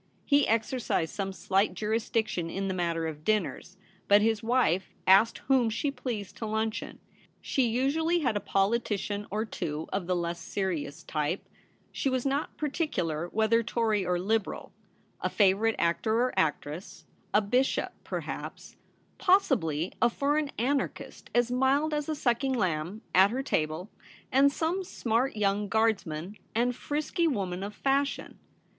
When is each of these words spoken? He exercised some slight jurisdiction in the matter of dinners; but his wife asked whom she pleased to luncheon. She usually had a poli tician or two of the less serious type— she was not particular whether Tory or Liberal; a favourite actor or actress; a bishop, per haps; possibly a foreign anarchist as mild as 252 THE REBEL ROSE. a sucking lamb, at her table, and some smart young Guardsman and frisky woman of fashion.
He 0.25 0.47
exercised 0.47 1.13
some 1.13 1.31
slight 1.31 1.75
jurisdiction 1.75 2.49
in 2.49 2.67
the 2.67 2.73
matter 2.73 3.05
of 3.05 3.23
dinners; 3.23 3.77
but 4.07 4.23
his 4.23 4.41
wife 4.41 4.95
asked 5.05 5.37
whom 5.47 5.69
she 5.69 5.91
pleased 5.91 6.35
to 6.37 6.47
luncheon. 6.47 6.97
She 7.39 7.67
usually 7.67 8.21
had 8.21 8.35
a 8.35 8.39
poli 8.39 8.79
tician 8.79 9.27
or 9.29 9.45
two 9.45 9.87
of 9.93 10.07
the 10.07 10.15
less 10.15 10.39
serious 10.39 11.03
type— 11.03 11.47
she 11.91 12.09
was 12.09 12.25
not 12.25 12.57
particular 12.57 13.27
whether 13.27 13.61
Tory 13.61 14.03
or 14.03 14.17
Liberal; 14.17 14.71
a 15.19 15.29
favourite 15.29 15.75
actor 15.77 16.15
or 16.19 16.33
actress; 16.35 17.05
a 17.31 17.39
bishop, 17.39 17.91
per 18.03 18.21
haps; 18.21 18.75
possibly 19.19 19.93
a 20.01 20.09
foreign 20.09 20.49
anarchist 20.57 21.29
as 21.35 21.51
mild 21.51 21.93
as 21.93 22.07
252 22.07 22.07
THE 22.07 22.13
REBEL 22.13 22.13
ROSE. 22.15 22.17
a 22.17 22.21
sucking 22.23 22.53
lamb, 22.93 23.01
at 23.13 23.29
her 23.29 23.43
table, 23.43 23.91
and 24.31 24.51
some 24.51 24.83
smart 24.83 25.35
young 25.35 25.67
Guardsman 25.69 26.37
and 26.55 26.75
frisky 26.75 27.27
woman 27.27 27.61
of 27.61 27.75
fashion. 27.75 28.39